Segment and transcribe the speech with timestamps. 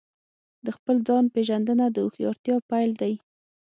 [0.65, 3.13] د خپل ځان پېژندنه د هوښیارتیا پیل دی.